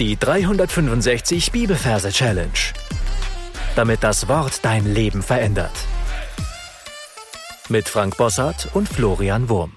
[0.00, 2.50] Die 365 Bibelverse Challenge.
[3.76, 5.70] Damit das Wort dein Leben verändert.
[7.68, 9.74] Mit Frank Bossart und Florian Wurm.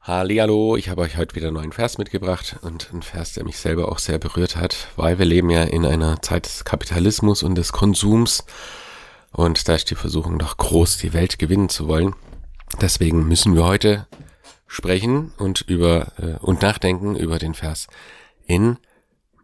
[0.00, 3.58] Hallo, ich habe euch heute wieder einen neuen Vers mitgebracht und ein Vers, der mich
[3.58, 7.56] selber auch sehr berührt hat, weil wir leben ja in einer Zeit des Kapitalismus und
[7.56, 8.44] des Konsums
[9.32, 12.14] und da ist die Versuchung doch groß, die Welt gewinnen zu wollen.
[12.80, 14.06] Deswegen müssen wir heute
[14.72, 17.88] sprechen und über äh, und nachdenken über den Vers
[18.46, 18.78] in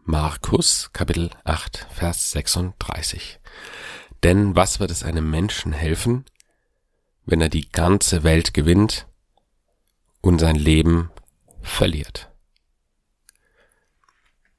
[0.03, 3.39] Markus Kapitel 8 Vers 36.
[4.23, 6.25] Denn was wird es einem Menschen helfen,
[7.27, 9.05] wenn er die ganze Welt gewinnt
[10.21, 11.11] und sein Leben
[11.61, 12.31] verliert?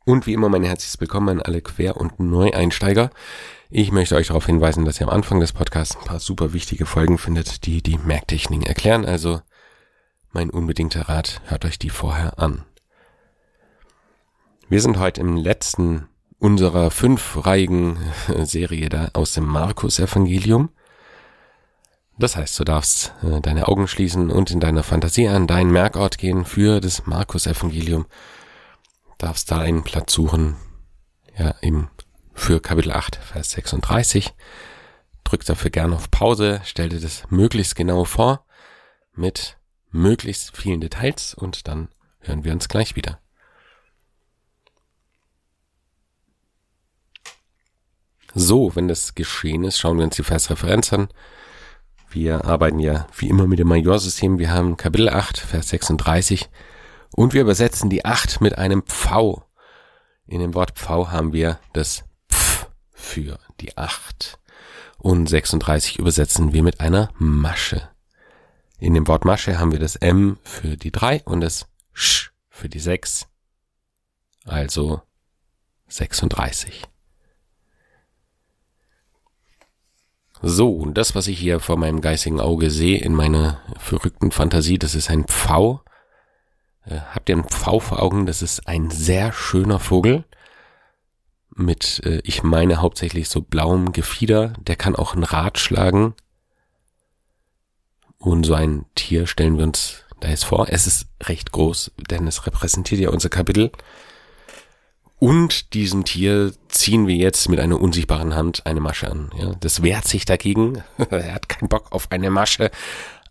[0.04, 3.10] Und wie immer mein herzliches Willkommen an alle Quer- und Neueinsteiger.
[3.70, 6.86] Ich möchte euch darauf hinweisen, dass ihr am Anfang des Podcasts ein paar super wichtige
[6.86, 9.04] Folgen findet, die die Merktechniken erklären.
[9.04, 9.40] Also
[10.32, 12.64] mein unbedingter Rat, hört euch die vorher an.
[14.68, 16.08] Wir sind heute im letzten
[16.38, 17.98] unserer fünfreihigen
[18.44, 20.70] Serie da aus dem Markus-Evangelium.
[22.18, 26.18] Das heißt, du darfst äh, deine Augen schließen und in deiner Fantasie an deinen Merkort
[26.18, 28.06] gehen für das Markus-Evangelium.
[29.18, 30.56] Darfst da einen Platz suchen,
[31.38, 31.88] ja, im,
[32.34, 34.34] für Kapitel 8, Vers 36.
[35.24, 38.44] Drück dafür gerne auf Pause, stell dir das möglichst genau vor,
[39.14, 39.59] mit
[39.90, 41.88] möglichst vielen Details und dann
[42.20, 43.18] hören wir uns gleich wieder.
[48.34, 51.08] So, wenn das geschehen ist, schauen wir uns die Versreferenz an.
[52.10, 54.38] Wir arbeiten ja wie immer mit dem Majorsystem.
[54.38, 56.48] Wir haben Kapitel 8, Vers 36
[57.12, 59.44] und wir übersetzen die 8 mit einem Pfau.
[60.26, 64.38] In dem Wort Pfau haben wir das Pf für die 8
[64.98, 67.89] und 36 übersetzen wir mit einer Masche.
[68.80, 72.68] In dem Wort Masche haben wir das M für die 3 und das Sch für
[72.68, 73.28] die 6.
[74.46, 75.02] Also
[75.88, 76.82] 36.
[80.42, 84.78] So, und das, was ich hier vor meinem geistigen Auge sehe, in meiner verrückten Fantasie,
[84.78, 85.82] das ist ein Pfau.
[86.86, 88.24] Äh, habt ihr einen Pfau vor Augen?
[88.24, 90.24] Das ist ein sehr schöner Vogel
[91.54, 94.54] mit, äh, ich meine hauptsächlich so blauem Gefieder.
[94.60, 96.14] Der kann auch ein Rad schlagen.
[98.20, 100.66] Und so ein Tier stellen wir uns da jetzt vor.
[100.68, 103.72] Es ist recht groß, denn es repräsentiert ja unser Kapitel.
[105.18, 109.30] Und diesem Tier ziehen wir jetzt mit einer unsichtbaren Hand eine Masche an.
[109.38, 110.84] Ja, das wehrt sich dagegen.
[111.10, 112.70] er hat keinen Bock auf eine Masche.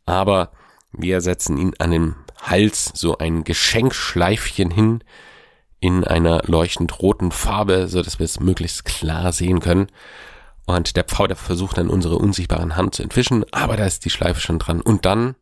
[0.07, 0.51] Aber
[0.91, 5.03] wir setzen ihn an den Hals so ein Geschenkschleifchen hin
[5.79, 9.87] in einer leuchtend roten Farbe, so dass wir es möglichst klar sehen können.
[10.69, 14.11] Und der Pfau, der versucht dann unsere unsichtbaren Hand zu entwischen, aber da ist die
[14.11, 14.81] Schleife schon dran.
[14.81, 15.35] Und dann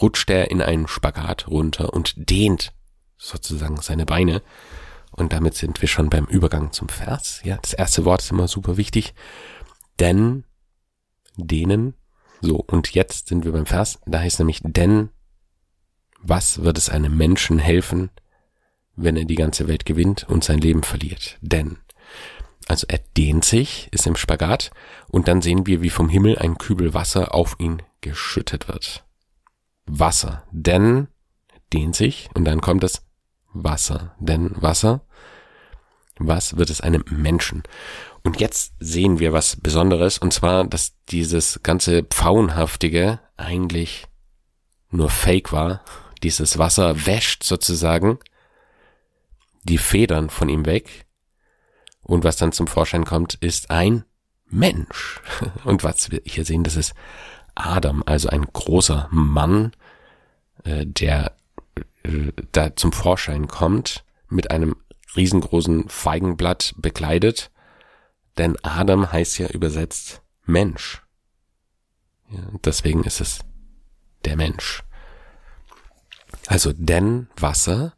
[0.00, 2.72] rutscht er in einen Spagat runter und dehnt
[3.18, 4.42] sozusagen seine Beine.
[5.10, 7.40] Und damit sind wir schon beim Übergang zum Vers.
[7.42, 9.12] Ja, das erste Wort ist immer super wichtig.
[9.98, 10.44] Denn,
[11.36, 11.94] denen,
[12.40, 13.98] so, und jetzt sind wir beim Vers.
[14.06, 15.08] Da heißt nämlich, denn,
[16.20, 18.10] was wird es einem Menschen helfen,
[18.94, 21.38] wenn er die ganze Welt gewinnt und sein Leben verliert?
[21.40, 21.78] Denn,
[22.68, 24.70] also er dehnt sich, ist im Spagat
[25.08, 29.04] und dann sehen wir, wie vom Himmel ein Kübel Wasser auf ihn geschüttet wird.
[29.86, 31.08] Wasser, denn
[31.72, 33.02] dehnt sich und dann kommt das
[33.52, 35.02] Wasser, denn Wasser,
[36.18, 37.62] was wird es einem Menschen?
[38.24, 44.06] Und jetzt sehen wir was Besonderes und zwar, dass dieses ganze Pfauenhaftige eigentlich
[44.90, 45.84] nur Fake war.
[46.22, 48.18] Dieses Wasser wäscht sozusagen
[49.62, 51.05] die Federn von ihm weg
[52.06, 54.04] und was dann zum Vorschein kommt, ist ein
[54.48, 55.20] Mensch.
[55.64, 56.94] Und was wir hier sehen, das ist
[57.56, 59.72] Adam, also ein großer Mann,
[60.62, 61.32] äh, der
[62.04, 64.76] äh, da zum Vorschein kommt, mit einem
[65.16, 67.50] riesengroßen Feigenblatt bekleidet.
[68.38, 71.02] Denn Adam heißt ja übersetzt Mensch.
[72.30, 73.40] Ja, deswegen ist es
[74.24, 74.84] der Mensch.
[76.46, 77.94] Also denn Wasser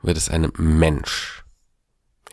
[0.00, 1.41] wird es einem Mensch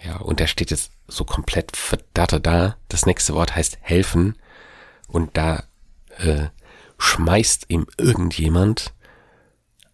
[0.04, 2.78] ja, und der steht jetzt so komplett verdattert da.
[2.88, 4.38] Das nächste Wort heißt helfen.
[5.08, 5.64] Und da
[6.18, 6.48] äh,
[6.98, 8.94] schmeißt ihm irgendjemand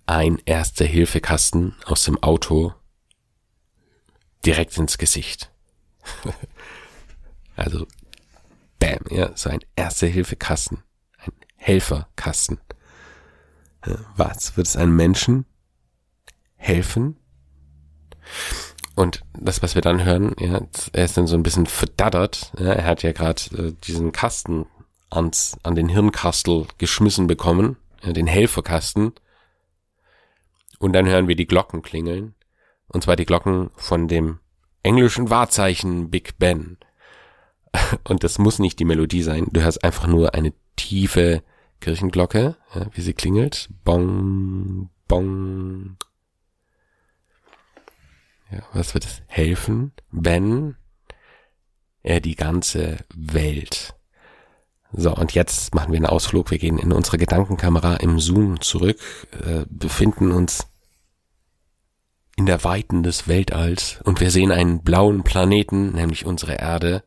[0.06, 2.74] ein Erste-Hilfe-Kasten aus dem Auto
[4.46, 5.52] direkt ins Gesicht.
[7.56, 7.88] also,
[8.80, 10.84] bam, ja, so ein Erste-Hilfe-Kasten.
[11.18, 12.60] Ein Helferkasten.
[14.16, 15.46] Was wird es einem Menschen
[16.56, 17.18] helfen?
[18.96, 20.62] Und das, was wir dann hören, ja,
[20.94, 22.52] er ist dann so ein bisschen verdattert.
[22.58, 24.66] Ja, er hat ja gerade äh, diesen Kasten
[25.10, 29.14] ans, an den Hirnkastel geschmissen bekommen, ja, den Helferkasten.
[30.80, 32.36] Und dann hören wir die Glocken klingeln.
[32.88, 34.40] Und zwar die Glocken von dem
[34.84, 36.78] englischen Wahrzeichen Big Ben.
[38.08, 39.48] Und das muss nicht die Melodie sein.
[39.52, 41.44] Du hörst einfach nur eine tiefe
[41.82, 43.70] Kirchenglocke, ja, wie sie klingelt.
[43.84, 45.98] Bong, bong.
[48.52, 50.76] Ja, was wird es helfen, wenn
[52.04, 53.96] er die ganze Welt
[54.98, 56.52] so, und jetzt machen wir einen Ausflug.
[56.52, 58.98] Wir gehen in unsere Gedankenkamera im Zoom zurück,
[59.46, 60.68] äh, befinden uns
[62.38, 67.04] in der Weiten des Weltalls und wir sehen einen blauen Planeten, nämlich unsere Erde,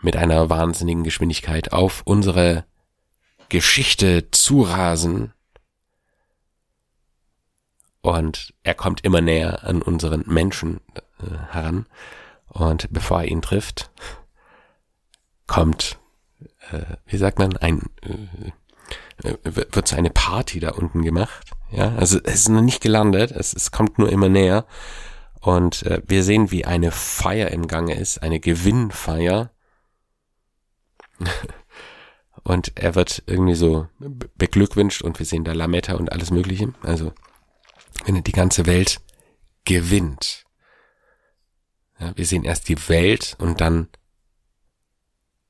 [0.00, 2.64] mit einer wahnsinnigen Geschwindigkeit auf unsere
[3.48, 5.32] Geschichte zurasen.
[8.06, 10.80] Und er kommt immer näher an unseren Menschen
[11.18, 11.86] äh, heran.
[12.48, 13.90] Und bevor er ihn trifft,
[15.48, 15.98] kommt
[16.70, 17.82] äh, wie sagt man, ein,
[19.22, 21.50] äh, äh wird so eine Party da unten gemacht.
[21.70, 24.66] Ja, also es ist noch nicht gelandet, es, es kommt nur immer näher.
[25.40, 29.50] Und äh, wir sehen, wie eine Feier im Gange ist, eine Gewinnfeier.
[32.42, 33.88] und er wird irgendwie so
[34.36, 36.72] beglückwünscht und wir sehen da Lametta und alles Mögliche.
[36.82, 37.12] Also,
[38.04, 39.00] wenn er die ganze Welt
[39.64, 40.44] gewinnt.
[41.98, 43.88] Ja, wir sehen erst die Welt und dann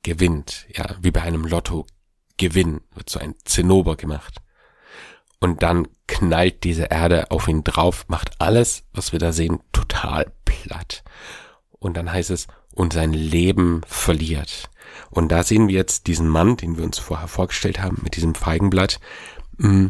[0.03, 1.87] gewinnt, ja, wie bei einem Lotto
[2.37, 4.41] Gewinn wird so ein Zinnober gemacht.
[5.41, 10.33] Und dann knallt diese Erde auf ihn drauf, macht alles, was wir da sehen, total
[10.45, 11.03] platt.
[11.71, 14.71] Und dann heißt es, und sein Leben verliert.
[15.11, 18.35] Und da sehen wir jetzt diesen Mann, den wir uns vorher vorgestellt haben, mit diesem
[18.35, 19.01] Feigenblatt,
[19.57, 19.87] mm,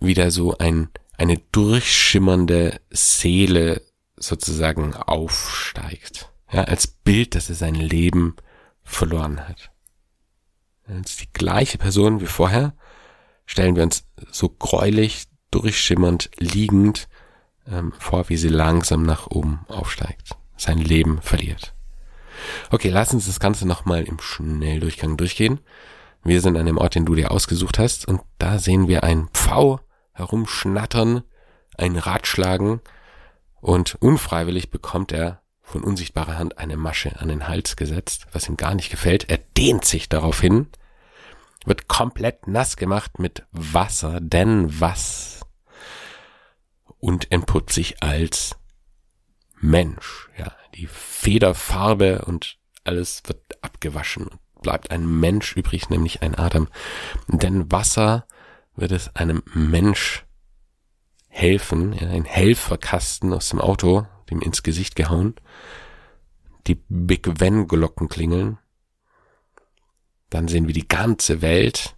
[0.00, 3.82] wieder so ein, eine durchschimmernde Seele
[4.16, 6.30] sozusagen aufsteigt.
[6.52, 8.36] Ja, als Bild, dass er sein Leben
[8.82, 9.70] verloren hat.
[10.86, 12.74] Als die gleiche Person wie vorher
[13.44, 17.08] stellen wir uns so gräulich, durchschimmernd, liegend
[17.68, 21.74] ähm, vor, wie sie langsam nach oben aufsteigt, sein Leben verliert.
[22.70, 25.60] Okay, lass uns das Ganze nochmal im Schnelldurchgang durchgehen.
[26.22, 29.28] Wir sind an dem Ort, den du dir ausgesucht hast, und da sehen wir ein
[29.32, 29.80] Pfau
[30.16, 31.22] herumschnattern,
[31.76, 32.80] ein Rad schlagen,
[33.60, 38.56] und unfreiwillig bekommt er von unsichtbarer Hand eine Masche an den Hals gesetzt, was ihm
[38.56, 39.28] gar nicht gefällt.
[39.28, 40.68] Er dehnt sich darauf hin,
[41.64, 45.40] wird komplett nass gemacht mit Wasser, denn was?
[46.98, 48.56] Und entpuppt sich als
[49.60, 50.28] Mensch.
[50.38, 56.68] Ja, die Federfarbe und alles wird abgewaschen und bleibt ein Mensch übrig, nämlich ein Atem.
[57.26, 58.26] Denn Wasser
[58.76, 60.26] wird es einem Mensch
[61.28, 65.34] helfen, ja, ein Helferkasten aus dem Auto, dem ins Gesicht gehauen.
[66.66, 68.58] Die Big Van Glocken klingeln.
[70.30, 71.96] Dann sehen wir die ganze Welt.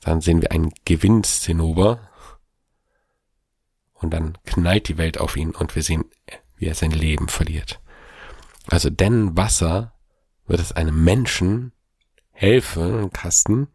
[0.00, 2.08] Dann sehen wir einen Gewinnzinnober.
[3.94, 6.04] Und dann knallt die Welt auf ihn und wir sehen,
[6.56, 7.80] wie er sein Leben verliert.
[8.66, 9.94] Also denn Wasser
[10.46, 11.72] wird es einem Menschen
[12.32, 13.68] helfen, Kasten,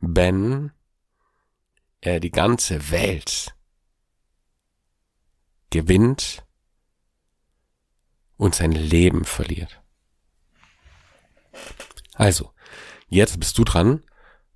[0.00, 0.72] wenn
[2.00, 3.54] er die ganze Welt
[5.70, 6.44] gewinnt
[8.36, 9.82] und sein Leben verliert.
[12.14, 12.52] Also,
[13.08, 14.02] jetzt bist du dran,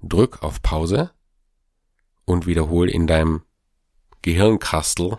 [0.00, 1.12] drück auf Pause
[2.24, 3.42] und wiederhol in deinem
[4.22, 5.18] Gehirnkastel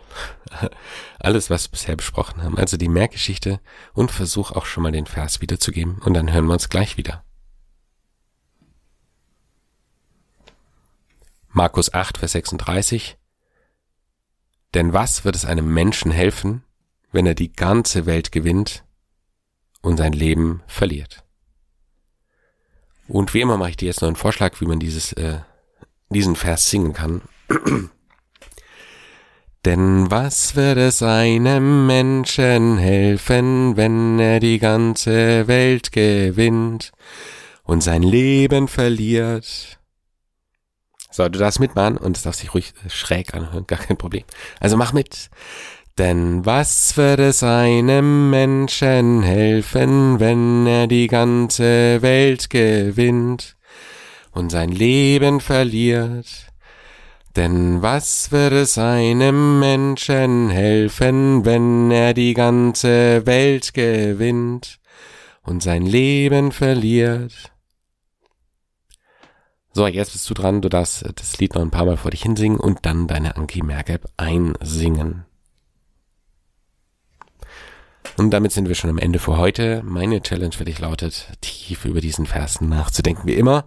[1.20, 2.58] alles, was wir bisher besprochen haben.
[2.58, 3.60] Also die Merkgeschichte
[3.94, 7.24] und versuch auch schon mal den Vers wiederzugeben und dann hören wir uns gleich wieder.
[11.56, 13.18] Markus 8, Vers 36
[14.76, 16.64] denn was wird es einem Menschen helfen,
[17.14, 18.84] wenn er die ganze Welt gewinnt
[19.82, 21.24] und sein Leben verliert?
[23.08, 25.40] Und wie immer mache ich dir jetzt noch einen Vorschlag, wie man dieses, äh,
[26.10, 27.22] diesen Vers singen kann.
[29.64, 36.92] Denn was wird es einem Menschen helfen, wenn er die ganze Welt gewinnt
[37.64, 39.75] und sein Leben verliert?
[41.16, 44.26] So, du darfst mitmachen und es darf sich ruhig schräg anhören, gar kein Problem.
[44.60, 45.30] Also mach mit.
[45.98, 53.56] Denn was wird es einem Menschen helfen, wenn er die ganze Welt gewinnt
[54.32, 56.28] und sein Leben verliert?
[57.38, 64.80] Denn was wird es einem Menschen helfen, wenn er die ganze Welt gewinnt
[65.44, 67.55] und sein Leben verliert?
[69.78, 70.62] So, jetzt bist du dran.
[70.62, 73.62] Du darfst das Lied noch ein paar Mal vor dich hinsingen und dann deine Anki
[73.62, 75.26] Merkab einsingen.
[78.16, 79.84] Und damit sind wir schon am Ende für heute.
[79.84, 83.66] Meine Challenge für dich lautet, tief über diesen Versen nachzudenken wie immer.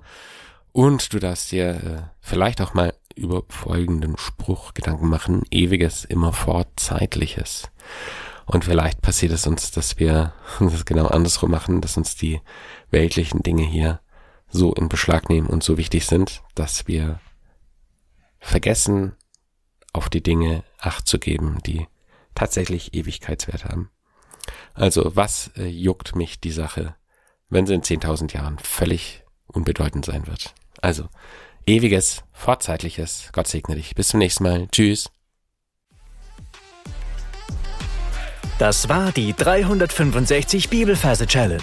[0.72, 5.42] Und du darfst dir äh, vielleicht auch mal über folgenden Spruch Gedanken machen.
[5.50, 7.68] Ewiges, immerfort Zeitliches.
[8.46, 12.40] Und vielleicht passiert es uns, dass wir das genau andersrum machen, dass uns die
[12.90, 14.00] weltlichen Dinge hier
[14.49, 17.21] so in Beschlag nehmen und so wichtig sind, dass wir
[18.40, 19.14] vergessen,
[19.93, 21.87] auf die Dinge Acht zu geben, die
[22.35, 23.90] tatsächlich Ewigkeitswert haben.
[24.75, 26.95] Also was äh, juckt mich die Sache,
[27.49, 30.55] wenn sie in 10.000 Jahren völlig unbedeutend sein wird?
[30.81, 31.09] Also
[31.67, 33.95] ewiges, fortzeitliches, Gott segne dich.
[33.95, 34.69] Bis zum nächsten Mal.
[34.71, 35.11] Tschüss.
[38.59, 41.62] Das war die 365 Bibelferse Challenge.